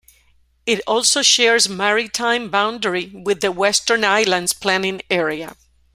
[0.65, 5.55] It also shares maritime boundary with the Western Islands planning area.